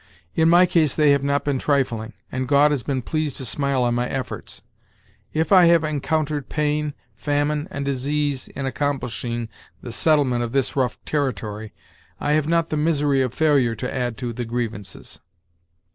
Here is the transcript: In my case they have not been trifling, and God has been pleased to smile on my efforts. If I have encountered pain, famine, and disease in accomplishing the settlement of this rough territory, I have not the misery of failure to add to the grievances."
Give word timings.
In 0.33 0.49
my 0.49 0.65
case 0.65 0.95
they 0.95 1.11
have 1.11 1.23
not 1.23 1.45
been 1.45 1.59
trifling, 1.59 2.13
and 2.31 2.47
God 2.47 2.71
has 2.71 2.81
been 2.81 3.03
pleased 3.03 3.35
to 3.35 3.45
smile 3.45 3.83
on 3.83 3.93
my 3.93 4.09
efforts. 4.09 4.63
If 5.31 5.51
I 5.51 5.65
have 5.65 5.83
encountered 5.83 6.49
pain, 6.49 6.95
famine, 7.15 7.67
and 7.69 7.85
disease 7.85 8.47
in 8.47 8.65
accomplishing 8.65 9.47
the 9.83 9.91
settlement 9.91 10.43
of 10.43 10.53
this 10.53 10.75
rough 10.75 10.97
territory, 11.05 11.71
I 12.19 12.31
have 12.31 12.47
not 12.47 12.69
the 12.71 12.77
misery 12.77 13.21
of 13.21 13.35
failure 13.35 13.75
to 13.75 13.95
add 13.95 14.17
to 14.17 14.33
the 14.33 14.43
grievances." 14.45 15.19